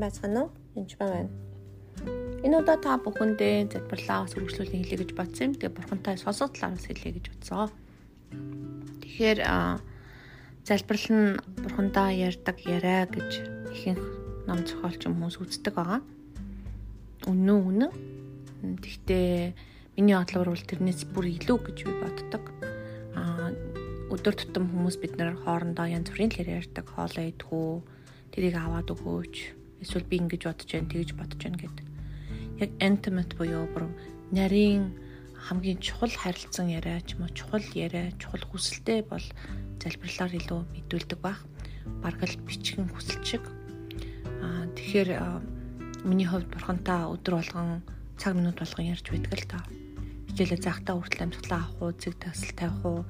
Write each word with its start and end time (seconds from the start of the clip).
байцгаана 0.00 0.48
уу? 0.48 0.50
Энд 0.76 0.96
байна. 0.98 1.30
Энэ 2.40 2.56
удаа 2.56 2.80
та 2.80 2.96
бүхэндээ 2.96 3.68
залбирлаа 3.68 4.24
бас 4.24 4.32
үргэлжлүүлэн 4.32 4.80
хэлье 4.80 4.98
гэж 5.04 5.10
бодсон 5.12 5.52
юм. 5.52 5.54
Тэгээ 5.60 5.76
бурхантай 5.76 6.16
сонсох 6.16 6.56
талаас 6.56 6.88
хэлье 6.88 7.20
гэж 7.20 7.26
бодсон. 7.28 7.68
Тэгэхээр 9.04 9.40
залбирал 10.64 11.08
нь 11.12 11.36
бурхандаа 11.60 12.08
ярьдаг 12.16 12.56
яриа 12.64 13.04
гэж 13.12 13.30
ихэнх 13.76 14.00
ном 14.48 14.64
зохиолч 14.64 15.04
хүмүүс 15.04 15.36
үздэг 15.36 15.76
байгаа. 15.76 16.00
Үнэн 17.28 17.60
үнэн. 17.60 17.92
Тэгтээ 18.80 19.52
миний 20.00 20.16
бодлоор 20.16 20.56
бол 20.56 20.64
тэрнээс 20.64 21.04
бүр 21.12 21.28
илүү 21.36 21.58
гэж 21.60 21.78
би 21.84 21.92
боддог. 22.00 22.44
Аа 23.12 23.52
өдөр 24.08 24.32
тутам 24.32 24.64
хүмүүс 24.72 24.96
бид 24.96 25.20
нар 25.20 25.36
хоорондоо 25.36 25.84
янз 25.92 26.08
бүрийн 26.08 26.32
л 26.32 26.56
ярьдаг, 26.64 26.88
хоолоо 26.88 27.24
идэх 27.28 27.52
тэрийг 28.32 28.56
аваад 28.56 28.88
өгөөч. 28.88 29.59
Эсвэл 29.80 30.04
би 30.04 30.20
ингэж 30.20 30.44
бодож 30.44 30.68
байна, 30.68 30.92
тэгж 30.92 31.10
бодож 31.16 31.40
байна 31.40 31.58
гэд. 31.58 31.78
Яг 32.60 32.70
intimate 32.84 33.34
буюу 33.36 33.64
бүр 33.72 33.88
нарийн 34.30 34.92
хамгийн 35.40 35.80
чухал 35.80 36.12
харилцан 36.12 36.68
яриа 36.68 37.00
ч 37.00 37.16
юм 37.16 37.24
уу 37.24 37.32
чухал 37.32 37.64
яриа, 37.72 38.12
чухал 38.20 38.44
хүсэлтэй 38.44 39.00
бол 39.08 39.24
залбирлаар 39.80 40.36
илүү 40.36 40.60
мэдүүлдэг 40.68 41.18
байх. 41.24 41.40
Бараг 42.04 42.20
л 42.28 42.44
бичгэн 42.44 42.92
хүсэл 42.92 43.24
шиг. 43.24 43.44
Аа 44.44 44.68
тэгэхээр 44.76 45.10
миний 46.04 46.28
хувьд 46.28 46.52
бурхантай 46.52 47.08
өдөр 47.08 47.40
болгон 47.40 47.80
цаг 48.20 48.36
минут 48.36 48.60
болгон 48.60 48.92
ярьж 48.92 49.06
байдаг 49.08 49.32
л 49.32 49.48
та. 49.48 49.58
Хичээлээ 50.28 50.60
заахтаа 50.60 50.94
хүртэл 51.00 51.24
амьсгалаа 51.24 51.60
авах 51.64 51.80
уу, 51.80 51.92
зэг 51.96 52.14
тасал 52.20 52.52
тавих 52.52 52.84
уу, 52.84 53.00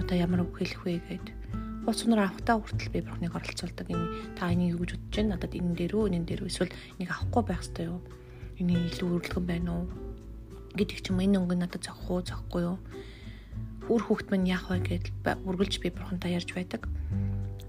одоо 0.00 0.16
ямар 0.16 0.48
үг 0.48 0.56
хэлэх 0.56 0.82
вэ 0.88 0.98
гэдэг 1.04 1.63
Уус 1.84 2.00
унаар 2.04 2.32
авахтаа 2.32 2.56
хүртэл 2.60 2.92
би 2.92 3.00
бурхныг 3.04 3.36
оролцуулдаг. 3.36 3.86
Энэ 3.92 4.36
та 4.36 4.48
энийг 4.48 4.76
юу 4.76 4.82
гэж 4.84 4.96
бодож 4.96 5.12
байна? 5.12 5.36
Надад 5.36 5.52
энэ 5.52 5.76
дээр 5.76 5.94
үү, 5.94 6.08
энэ 6.16 6.28
дээр 6.28 6.42
үү? 6.44 6.50
Эсвэл 6.50 6.72
энийг 6.96 7.10
авахгүй 7.12 7.42
байх 7.44 7.60
хэрэгтэй 7.60 7.86
юу? 7.92 8.00
Энийг 8.56 8.80
илүү 8.88 9.08
өргөлгөн 9.20 9.46
байна 9.46 9.70
уу? 9.76 9.86
гэдэг 10.74 10.98
ч 11.06 11.14
юм 11.14 11.22
энэ 11.22 11.38
өнгө 11.38 11.54
надад 11.54 11.86
зохих 11.86 12.10
уу, 12.10 12.26
зохихгүй 12.26 12.62
юу? 12.66 12.78
Хүүр 13.86 14.02
хүүхд 14.02 14.28
минь 14.34 14.50
яах 14.50 14.66
вэ 14.74 14.82
гэдэл 14.82 15.38
үргэлж 15.46 15.74
би 15.78 15.88
бурхантай 15.94 16.34
ярьж 16.34 16.50
байдаг. 16.50 16.90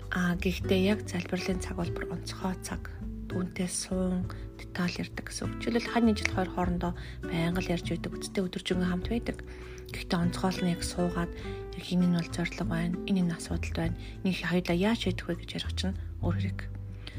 Аа 0.09 0.33
гэхдээ 0.41 0.81
яг 0.89 1.05
залбирлын 1.05 1.61
цаг 1.61 1.77
бол 1.77 1.91
бүр 1.93 2.09
онцгой 2.17 2.57
цаг. 2.65 2.89
Түүнтэй 3.35 3.67
суун 3.67 4.31
деталь 4.55 4.95
ярьдаг 4.95 5.27
гэсэн 5.27 5.51
үг. 5.51 5.59
Жишээлбэл 5.59 5.91
хань 5.91 6.15
жил 6.15 6.31
хоёр 6.31 6.49
хоорондоо 6.55 6.95
байнга 7.19 7.59
л 7.59 7.67
ярьж 7.67 7.91
байдаг. 7.91 8.15
Үсттэй 8.15 8.47
өдөржингөө 8.47 8.87
хамт 8.87 9.11
байдаг. 9.11 9.43
Гэхдээ 9.91 10.23
онцгойл 10.23 10.63
нь 10.63 10.71
яг 10.71 10.79
суугаад 10.87 11.31
яг 11.75 11.83
энэ 11.83 12.07
нь 12.07 12.15
бол 12.15 12.31
зориг 12.31 12.55
байна. 12.63 12.95
Энэ 13.03 13.27
нь 13.27 13.35
асуудал 13.35 13.75
байна. 13.75 13.99
Энийг 14.23 14.39
хоёулаа 14.39 14.77
яаж 14.79 14.99
шийдэх 15.03 15.27
вэ 15.27 15.35
гэж 15.35 15.51
ярих 15.51 15.75
чинь 15.75 15.99
өөр 16.23 16.35
хэрэг. 16.39 16.59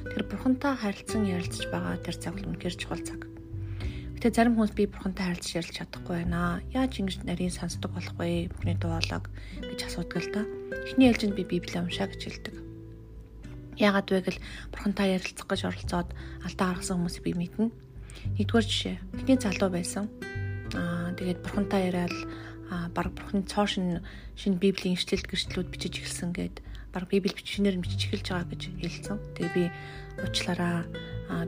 Тэр 0.09 0.23
бурхантай 0.25 0.73
харилцан 0.73 1.29
ярилцж 1.29 1.69
байгаа 1.69 2.01
тэр 2.01 2.17
цаг 2.17 2.33
бол 2.33 2.49
үнэхээр 2.49 2.77
чухал 2.81 3.05
цаг. 3.05 3.21
Гэтэ 4.17 4.33
зарим 4.33 4.57
хүмүүс 4.57 4.73
би 4.73 4.89
бурхантай 4.89 5.37
харилцаж 5.37 5.53
ярилж 5.61 5.77
чадахгүй 5.77 6.25
байна. 6.25 6.65
Яаж 6.73 6.97
ингэж 6.97 7.29
нарийн 7.29 7.53
сонсдог 7.53 7.93
болох 7.93 8.17
вэ? 8.17 8.49
Бүхний 8.57 8.81
дуулаг 8.81 9.29
гэж 9.61 9.81
асуудаг 9.85 10.25
л 10.25 10.33
да. 10.33 10.43
Эхний 10.89 11.13
ээлжинд 11.13 11.37
би 11.37 11.45
Библийг 11.45 11.77
уншаа 11.77 12.09
гэж 12.09 12.25
хэлдэг. 12.25 12.66
Яагаад 13.77 14.09
вэ 14.09 14.21
гэл 14.25 14.41
бурхантай 14.73 15.17
ярилцах 15.17 15.47
гэж 15.47 15.61
оролцоод 15.69 16.09
алдаа 16.45 16.67
гаргасан 16.73 16.97
хүмүүсийг 16.97 17.25
би 17.29 17.33
мэднэ. 17.37 17.69
Нэгдүгээр 18.41 18.67
жишээ. 18.67 18.97
Эхний 19.21 19.39
залуу 19.39 19.71
байсан. 19.71 20.09
Аа 20.73 21.13
тэгээд 21.13 21.45
бурхантай 21.45 21.93
яриад 21.93 22.17
а 22.71 22.89
баг 22.91 23.15
бурхны 23.15 23.47
цоо 23.47 23.67
шин 23.67 24.03
шинэ 24.35 24.59
библийн 24.59 24.99
ишлэлт 24.99 25.31
гэрчлүүд 25.31 25.71
бичиж 25.71 26.03
эхэлсэн 26.03 26.33
гэд 26.35 26.65
баг 26.91 27.07
библи 27.07 27.31
бичвнээр 27.31 27.79
бичиж 27.79 28.11
эхэлж 28.11 28.27
байгаа 28.33 28.51
гэж 28.51 28.63
хэлсэн. 28.83 29.17
Тэгээ 29.39 29.55
би 29.55 29.65
уучлаараа 30.25 30.89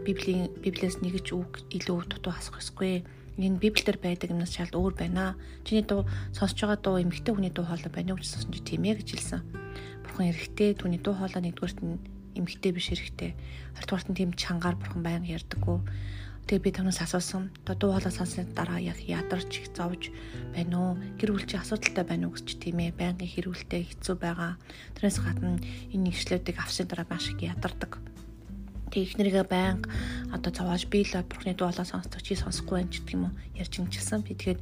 библийн 0.06 0.52
библиэс 0.62 1.02
нэг 1.02 1.24
ч 1.24 1.34
үг 1.34 1.64
илүү 1.74 2.06
дутуу 2.06 2.32
хасах 2.36 2.62
ёсгүй. 2.62 3.02
Энэ 3.38 3.62
библиэлд 3.62 4.02
байдаг 4.02 4.30
юмнаас 4.34 4.54
шалд 4.54 4.74
өөр 4.74 4.94
байна. 4.98 5.34
Чиний 5.62 5.86
дуу 5.86 6.06
сонсож 6.34 6.58
байгаа 6.58 6.78
дуу 6.82 6.96
эмэгтэй 7.02 7.34
хүний 7.34 7.54
дуу 7.54 7.66
хоолой 7.66 7.90
байна 7.90 8.14
уу 8.14 8.18
гэж 8.18 8.28
сонсож 8.34 8.58
тийм 8.62 8.82
ээ 8.86 8.98
гэж 9.02 9.08
хэлсэн. 9.14 9.42
Бурхан 10.02 10.30
эрэхтэй 10.34 10.74
түүний 10.74 10.98
дуу 10.98 11.14
хоолой 11.14 11.42
нэгдүгээрт 11.46 11.80
нь 11.86 12.17
эмэгтэй 12.38 12.72
биш 12.72 12.94
эрэхтэй. 12.94 13.34
Хоёрдугаарт 13.76 14.08
нь 14.08 14.18
тийм 14.18 14.30
чангаар 14.38 14.78
бурхан 14.78 15.02
байнга 15.02 15.34
ярьдаггүй 15.36 15.78
Тэгээ 16.48 16.64
би 16.64 16.72
түүнээс 16.80 17.04
асуусан. 17.04 17.52
Одоо 17.68 17.76
дуу 17.76 17.90
хоолой 17.92 18.08
сонссны 18.08 18.48
дараа 18.56 18.80
яг 18.80 18.96
ядарч 19.04 19.52
их 19.60 19.68
зовж 19.76 20.08
байна 20.56 20.80
уу? 20.80 20.92
Гэр 21.20 21.36
бүл 21.36 21.44
чи 21.44 21.60
асуудалтай 21.60 22.08
байна 22.08 22.32
уу 22.32 22.40
гэж 22.40 22.56
тийм 22.56 22.80
ээ. 22.80 22.96
Байнгын 22.96 23.28
хэрүүлтэй 23.28 23.84
хэцүү 23.84 24.16
байгаа. 24.16 24.56
Тэрнээс 24.96 25.20
гадна 25.20 25.60
энэ 25.92 26.04
нэгшлүүдийг 26.08 26.56
авсны 26.56 26.88
дараа 26.88 27.04
маш 27.12 27.28
их 27.28 27.44
ядардаг. 27.44 28.00
Тэг 28.88 29.04
ихнэрийгээ 29.04 29.46
байнга 29.48 29.92
одоо 30.32 30.50
цавааж 30.52 30.88
би 30.88 31.04
л 31.04 31.12
бурхны 31.24 31.52
дуу 31.52 31.68
хоолой 31.68 31.84
сонсдог 31.84 32.20
чи 32.24 32.36
сонсохгүй 32.36 32.84
байх 32.84 32.92
гэдэг 32.92 33.14
юм 33.16 33.28
уу? 33.28 33.36
Ярьж 33.56 33.74
ингэсэн. 33.80 34.24
Би 34.24 34.32
тэгээд 34.32 34.60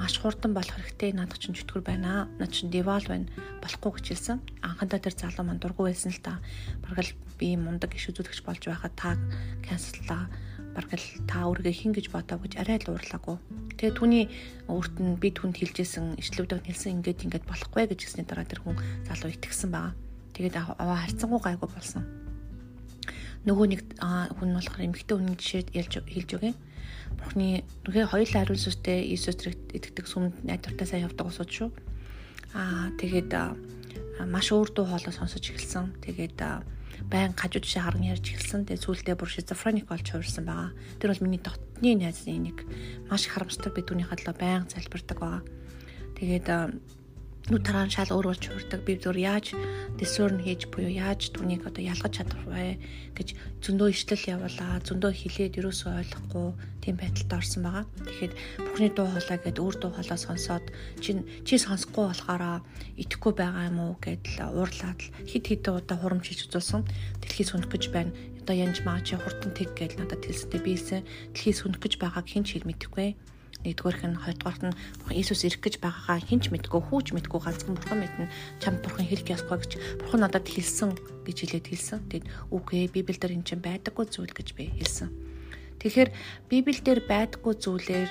маш 0.00 0.16
хурдан 0.16 0.56
болох 0.56 0.72
хэрэгтэй. 0.72 1.12
Надад 1.12 1.40
ч 1.40 1.52
чөтгөр 1.52 1.84
байна. 1.84 2.28
Над 2.40 2.52
чинь 2.56 2.72
девал 2.72 3.04
байна. 3.04 3.28
Болохгүй 3.60 4.00
гэж 4.00 4.06
хэлсэн. 4.16 4.38
Анхандаа 4.64 5.00
тэр 5.00 5.12
залуу 5.12 5.44
манд 5.44 5.60
дургу 5.60 5.84
байсан 5.84 6.12
л 6.12 6.24
та. 6.24 6.40
Бараг 6.80 7.04
л 7.04 7.12
би 7.36 7.56
мундаг 7.56 7.92
иш 7.92 8.08
үзүүлэгч 8.08 8.40
болж 8.44 8.64
байхад 8.64 8.96
та 8.96 9.16
канцллаа 9.64 10.28
бараг 10.74 10.92
л 10.94 11.08
та 11.26 11.44
өөрийгөө 11.44 11.74
хин 11.74 11.92
гэж 11.92 12.06
бодоо 12.14 12.38
гэж 12.40 12.56
арай 12.60 12.78
л 12.80 12.94
уурлаагүй. 12.94 13.36
Тэгээ 13.76 13.96
түүний 13.96 14.24
өөрт 14.70 14.96
нь 15.02 15.18
би 15.18 15.28
түнд 15.34 15.58
хэлжсэн 15.58 16.16
ишлүүдийг 16.20 16.64
хэлсэн 16.64 17.00
ингээд 17.00 17.24
ингээд 17.26 17.48
болохгүй 17.48 17.90
гэж 17.90 18.00
хэлсний 18.06 18.26
дараа 18.28 18.46
тэр 18.46 18.62
хүн 18.62 18.78
залуу 19.08 19.34
итгэсэн 19.34 19.70
байгаа. 19.72 19.94
Тэгээд 20.36 20.56
аваа 20.56 21.04
харцсангуу 21.04 21.40
гайгүй 21.42 21.68
болсон. 21.68 22.19
Нөгөө 23.48 23.66
нэг 23.72 23.80
хүн 24.00 24.50
болохоор 24.52 24.84
эмэгтэй 24.84 25.16
хүний 25.16 25.36
жишээд 25.40 25.68
ялж 25.72 25.92
хэлж 26.04 26.30
өгье. 26.36 26.52
Бурхны 27.16 27.64
нүгэ 27.88 28.12
хоёулаа 28.12 28.44
ариун 28.44 28.60
сүртэй 28.60 29.08
Иесус 29.08 29.40
итгэдэг 29.40 30.04
сүмд 30.04 30.44
найдвартай 30.44 30.86
сайн 30.86 31.04
явдаг 31.08 31.32
усууд 31.32 31.48
шүү. 31.48 31.68
Аа 32.52 32.92
тэгээд 33.00 33.32
маш 34.28 34.52
өөр 34.52 34.68
дуу 34.76 34.84
хоолой 34.84 35.14
сонсож 35.16 35.40
эхэлсэн. 35.40 36.04
Тэгээд 36.04 36.36
байн 37.08 37.32
гажууд 37.32 37.64
шиг 37.64 37.80
харан 37.80 38.04
ярьж 38.04 38.28
эхэлсэн. 38.28 38.68
Тэгээ 38.68 38.84
сүүлдээ 38.84 39.16
бүр 39.16 39.30
шизофреник 39.32 39.88
болж 39.88 40.04
хувирсан 40.04 40.44
байгаа. 40.44 40.76
Тэр 41.00 41.16
бол 41.16 41.24
миний 41.24 41.40
дотны 41.40 41.96
найзын 41.96 42.44
нэг 42.44 42.58
маш 43.08 43.24
харамсдаг 43.24 43.72
би 43.72 43.80
түүний 43.80 44.04
хадлаа 44.04 44.36
байн 44.36 44.68
залбирдаг 44.68 45.16
байгаа. 45.16 45.42
Тэгээд 46.20 46.46
нүд 47.50 47.66
тараан 47.66 47.90
шал 47.90 48.14
өөр 48.14 48.30
болж 48.30 48.46
хувирдаг. 48.46 48.86
Би 48.86 48.94
зөв 48.94 49.18
яаж 49.18 49.58
discern 49.98 50.38
хийж 50.38 50.70
буюу 50.70 50.86
яаж 50.86 51.34
түүнийг 51.34 51.66
одоо 51.66 51.82
ялгаж 51.82 52.22
чадах 52.22 52.46
вэ 52.46 52.78
гэж 53.18 53.34
зөндөө 53.58 53.90
ишлэл 53.90 54.38
явуулаа. 54.38 54.78
Зөндөө 54.86 55.10
хилээд 55.10 55.58
юусоо 55.58 55.98
ойлгохгүй 55.98 56.46
тийм 56.78 56.94
байдалд 57.02 57.34
орсон 57.34 57.62
байгаа. 57.66 57.84
Тэгэхэд 58.06 58.32
бүхний 58.62 58.90
дуу 58.94 59.10
хоолой 59.10 59.38
гэд 59.42 59.58
өөр 59.58 59.74
дуу 59.82 59.90
хоолой 59.98 60.20
сонсоод 60.22 60.64
чи 61.02 61.10
чи 61.42 61.54
сонсохгүй 61.58 62.04
болохоор 62.06 62.62
итгэхгүй 63.02 63.32
байгаа 63.34 63.66
юм 63.66 63.78
уу 63.82 63.94
гэдэл 63.98 64.46
уурлаад 64.54 65.00
хит 65.26 65.44
хит 65.50 65.66
удаа 65.66 65.98
хурамч 65.98 66.30
хийж 66.30 66.46
үзүүлсэн. 66.46 66.86
Дэлхий 67.18 67.46
сүнх 67.50 67.66
гэж 67.66 67.90
байна. 67.90 68.14
Одоо 68.46 68.54
янж 68.54 68.86
маа 68.86 69.02
чи 69.02 69.18
хурдан 69.18 69.50
тэг 69.58 69.74
гэж 69.74 69.98
надад 69.98 70.22
хэлсэнтэй 70.22 70.62
биэсэн. 70.62 71.02
Дэлхий 71.34 71.54
сүнх 71.58 71.82
гэж 71.82 71.98
байгааг 71.98 72.30
хэн 72.30 72.46
ч 72.46 72.62
хэл 72.62 72.70
мэдэхгүй 72.70 73.18
нэгдүгээрх 73.64 74.02
нь 74.08 74.20
хоёрдугаарт 74.20 74.62
нь 74.68 74.76
Иесус 75.12 75.44
ирэх 75.44 75.60
гэж 75.60 75.74
байгаагаа 75.84 76.20
хинч 76.24 76.48
мэдгүй 76.50 76.80
хүүч 76.80 77.06
мэдгүй 77.12 77.40
ганцхан 77.40 77.76
бурхан 77.76 78.00
мэднэ 78.00 78.32
чам 78.62 78.80
бурхан 78.80 79.06
хэлэх 79.06 79.32
ясгүй 79.36 79.58
гэж 79.60 79.72
бурхан 80.00 80.20
надад 80.24 80.46
хэлсэн 80.48 80.90
гэж 81.26 81.36
хэлээд 81.44 81.66
хэлсэн. 81.68 82.00
Тэгэд 82.08 82.26
үгүй 82.54 82.88
Библиэлд 82.88 83.36
энэ 83.36 83.46
чинь 83.46 83.64
байдаггүй 83.64 84.06
зүйл 84.08 84.32
гэж 84.32 84.48
би 84.56 84.72
хэлсэн. 84.80 85.08
Тэгэхээр 85.80 86.10
Библиэлд 86.48 87.04
байдаггүй 87.08 87.54
зүйлээр 87.60 88.10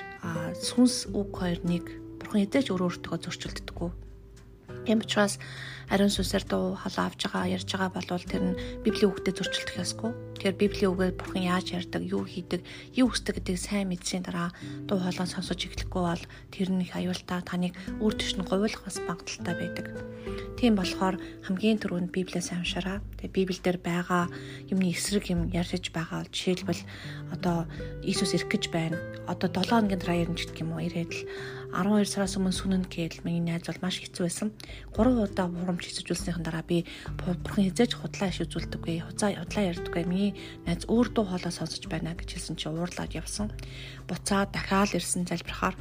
сүнс 0.58 1.10
үг 1.10 1.30
хоёрыг 1.34 1.86
бурхан 2.22 2.46
эзэж 2.46 2.70
өөр 2.70 2.86
өөртөө 2.86 3.16
зөрчилддөггүй 3.22 3.90
Тийм 4.84 5.00
учраас 5.04 5.38
ариун 5.92 6.10
сүнсээр 6.10 6.44
дуу 6.48 6.74
хоолой 6.74 7.04
авж 7.06 7.20
байгаа 7.28 7.52
ярьж 7.52 7.68
байгаа 7.68 7.90
болвол 7.94 8.24
тэр 8.24 8.42
нь 8.42 8.58
библийн 8.84 9.12
үгтэд 9.12 9.36
зөрчилдөх 9.36 9.76
ёсгүй. 9.84 10.10
Тэгэхээр 10.40 10.56
библийн 10.56 10.92
үгээр 10.96 11.14
бурхан 11.20 11.44
яаж 11.44 11.76
ярьдаг, 11.76 12.00
юу 12.00 12.24
хийдэг, 12.24 12.64
юу 12.96 13.12
хүсдэг 13.12 13.44
гэдгийг 13.44 13.60
сайн 13.60 13.92
мэдсийн 13.92 14.24
дараа 14.24 14.56
дуу 14.88 14.96
хоолой 14.96 15.28
сонсож 15.28 15.60
эхлэхгүй 15.68 16.00
бол 16.00 16.24
тэр 16.48 16.72
нь 16.72 16.80
их 16.80 16.96
аюултай 16.96 17.44
таныг 17.44 17.76
үр 18.00 18.16
төшн 18.16 18.48
говьлох 18.48 18.88
бас 18.88 18.96
магадaltaй 19.04 19.52
байдаг. 19.52 19.86
Тийм 20.56 20.80
болохоор 20.80 21.16
хамгийн 21.44 21.80
түрүүнд 21.80 22.12
библиэс 22.12 22.52
амшаараа. 22.56 23.04
Тэгээ 23.20 23.36
библиэлд 23.36 23.80
байгаа 23.84 24.32
юмны 24.68 24.92
эсрэг 24.92 25.32
юм 25.32 25.52
ярьж 25.52 25.92
байгаа. 25.92 26.28
Жишээлбэл 26.28 26.84
одоо 27.32 27.64
Иесус 28.04 28.36
ирэх 28.36 28.48
гэж 28.48 28.68
байна. 28.68 28.96
Одоо 29.24 29.48
7 29.48 29.72
хоногийн 29.72 30.00
дараа 30.00 30.20
ирнэ 30.20 30.36
гэх 30.36 30.60
юм 30.60 30.76
уу 30.76 30.84
ирээд 30.84 31.12
л 31.16 31.24
12 31.70 32.02
сараас 32.10 32.34
өмнө 32.34 32.50
сүнэн 32.50 32.84
гээл 32.90 33.22
миний 33.22 33.40
найз 33.46 33.62
бол 33.62 33.78
маш 33.78 34.02
хэцүү 34.02 34.26
байсан. 34.26 34.48
3 34.92 35.22
удаа 35.22 35.46
бурамч 35.46 35.86
хийжүүлснийхэн 35.86 36.42
дараа 36.42 36.66
би 36.66 36.82
бурхан 37.14 37.70
хизээж 37.70 37.94
худлаа 37.94 38.28
иш 38.28 38.42
үзүүлдэггүй. 38.42 39.06
Хуцаа 39.06 39.38
худлаа 39.38 39.70
ярьдаггүй. 39.70 40.02
Миний 40.02 40.29
найз 40.66 40.84
өөр 40.88 41.08
дуу 41.14 41.24
хоолой 41.28 41.52
сонсож 41.54 41.84
байна 41.90 42.14
гэж 42.18 42.36
хэлсэн 42.36 42.56
чи 42.56 42.66
уурлаад 42.68 43.12
явсан. 43.14 43.48
Буцаад 44.08 44.50
дахиад 44.52 44.96
ирсэн 44.96 45.26
залбирахаар 45.28 45.76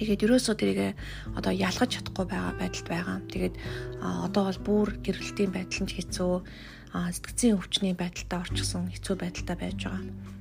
Тэгээд 0.00 0.24
ерөөсөө 0.24 0.54
тэрийг 0.56 0.96
одоо 1.36 1.52
ялгаж 1.52 2.00
чадахгүй 2.00 2.24
байгаа 2.24 2.56
байдалд 2.56 2.88
байгаа. 2.88 3.18
Тэгээд 3.28 3.54
одоо 4.00 4.42
бол 4.48 4.60
бүр 4.64 4.88
гэрэлтийн 5.04 5.52
байдал 5.52 5.84
нь 5.84 5.92
хэцүү 5.92 6.32
сэтгцийн 6.90 7.60
өвчний 7.60 7.92
байдалтай 7.92 8.38
орчихсон 8.40 8.88
хэцүү 8.88 9.14
байдалтай 9.20 9.56
байж 9.60 9.76
байгаа. 9.84 10.00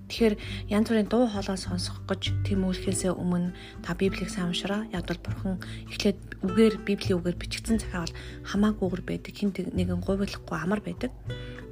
Тэгэхээр 0.09 0.35
янз 0.73 0.87
бүрийн 0.89 1.11
дуу 1.11 1.29
хоолой 1.29 1.59
сонсох 1.59 2.01
гэж 2.09 2.33
тэмүүлэхээс 2.47 3.13
өмнө 3.13 3.53
та 3.85 3.93
Библийг 3.93 4.33
сайн 4.33 4.49
уншираа. 4.49 4.89
Яг 4.89 5.05
бол 5.05 5.21
бурхан 5.21 5.61
эхлээд 5.91 6.17
үгээр 6.41 6.75
Библийн 6.81 7.21
үгээр 7.21 7.37
бичигдсэн 7.37 7.77
захиа 7.77 8.09
бол 8.09 8.17
хамаагүйгээр 8.49 9.03
байдаг. 9.05 9.33
Хин 9.37 9.53
нэгэн 9.53 10.01
гуйлахгүй 10.01 10.57
амар 10.57 10.81
байдаг. 10.81 11.13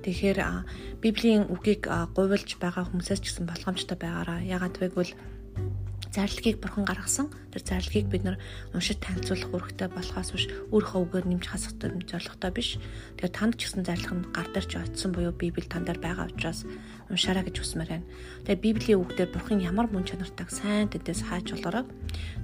Тэгэхээр 0.07 0.39
Библийн 1.03 1.51
үгийг 1.51 1.83
гуйлж 1.91 2.55
байгаа 2.63 2.87
хүмүүсээс 2.87 3.19
ч 3.19 3.25
гэсэн 3.27 3.43
болгоомжтой 3.43 3.99
байгаараа. 3.99 4.39
Ягаад 4.39 4.79
гэвэл 4.79 5.11
зарлагыг 6.15 6.63
бурхан 6.63 6.87
гаргасан. 6.87 7.27
Тэр 7.51 7.63
зарлагыг 7.67 8.07
бид 8.07 8.23
нар 8.23 8.37
уншиж 8.71 9.03
танилцуулах 9.03 9.51
үүрэгтэй 9.51 9.91
болохоос 9.91 10.31
биш 10.31 10.47
өөрийнхөө 10.71 11.01
үгээр 11.11 11.25
нэмж 11.27 11.45
хасах 11.51 11.75
зорилготой 11.77 12.51
биш. 12.55 12.79
Тэгэхээр 13.19 13.35
танд 13.35 13.59
ч 13.59 13.67
гэсэн 13.67 13.83
зарлах 13.83 14.13
нь 14.15 14.27
гар 14.31 14.47
дээр 14.47 14.65
ч 14.65 14.73
очсон 14.79 15.11
буюу 15.11 15.35
Библи 15.35 15.67
тань 15.67 15.83
дээр 15.83 15.99
байгаа 15.99 16.31
учраас 16.31 16.63
уншаарай 17.11 17.43
гэж 17.43 17.59
хүсмээр 17.59 17.91
байна. 17.91 18.07
Тэгээ 18.47 18.63
Библийн 18.63 19.01
үгдэр 19.03 19.29
бурхан 19.35 19.59
ямар 19.59 19.91
мөн 19.91 20.07
чанартайг 20.07 20.47
сайн 20.47 20.87
тэдээс 20.87 21.27
хайж 21.27 21.51
болоорой. 21.51 21.85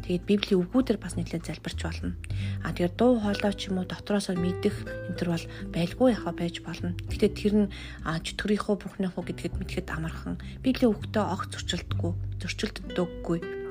Тэгээд 0.04 0.28
Библийн 0.28 0.68
үгүүдээр 0.68 1.00
бас 1.00 1.16
нэлээд 1.16 1.48
залбирч 1.48 1.80
болно. 1.80 2.20
А 2.64 2.72
тэгээд 2.72 2.96
дуу 2.96 3.20
хоолой 3.20 3.54
ч 3.54 3.68
юм 3.70 3.84
уу 3.84 3.88
дотроосоо 3.88 4.40
мэдэх 4.40 4.88
энэ 5.12 5.18
төр 5.20 5.30
бол 5.36 5.46
байлгүй 5.76 6.10
яхаа 6.16 6.34
байж 6.34 6.64
болно. 6.64 6.96
Гэтэ 7.12 7.28
тэр 7.36 7.54
нь 7.68 7.72
чөтгөрийнхөө 8.02 8.76
бурхныхоо 8.80 9.24
гэдгэд 9.28 9.60
мэдхэд 9.60 9.92
амархан 9.92 10.40
Библийн 10.64 10.96
үгтээ 10.96 11.24
огт 11.28 11.52
зөрчилдөггүй, 11.52 12.12
зөрчилддөггүй 12.40 13.64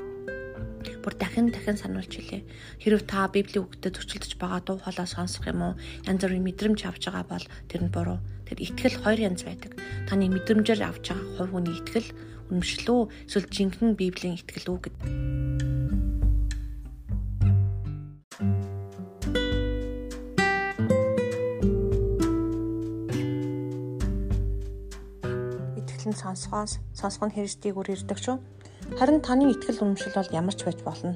бүр 1.02 1.14
дахин 1.18 1.50
дахин 1.50 1.76
сануулж 1.76 2.14
хэлээ. 2.14 2.46
Хэрв 2.78 3.02
та 3.10 3.26
Библийн 3.26 3.66
үгтэд 3.66 3.98
зөрчилдөж 3.98 4.38
байгаа 4.38 4.62
дуу 4.62 4.78
хоолой 4.78 5.08
сонсох 5.10 5.50
юм 5.50 5.62
уу? 5.62 5.74
Янз 6.06 6.22
бүрийн 6.22 6.46
мэдрэмж 6.46 6.80
авч 6.86 7.10
байгаа 7.10 7.26
бол 7.26 7.46
тэр 7.66 7.82
нь 7.86 7.94
буруу. 7.94 8.18
Тэр 8.46 8.58
итгэл 8.62 9.02
хоёр 9.02 9.18
янз 9.18 9.42
байдаг. 9.42 9.74
Таны 10.06 10.30
мэдрэмжээр 10.30 10.82
авч 10.86 11.10
байгаа 11.10 11.26
хувь 11.42 11.52
хүний 11.58 11.74
итгэл 11.74 12.08
үнэмшлүү 12.54 13.00
эсвэл 13.26 13.50
жинхэнэ 13.50 13.98
Библийн 13.98 14.38
итгэл 14.38 14.70
үү 14.70 14.78
гэдэг. 14.86 15.31
Итгэлэн 26.02 26.18
сонсгоос 26.18 26.72
сонсгоно 26.98 27.30
хэрэгждийг 27.30 27.78
үр 27.78 27.94
ирдэг 27.94 28.18
шүү 28.18 28.36
Харин 28.98 29.22
таны 29.22 29.54
итгэл 29.54 29.86
үнэмшил 29.86 30.10
бол 30.18 30.34
ямар 30.34 30.54
ч 30.58 30.66
байж 30.66 30.82
болно. 30.82 31.14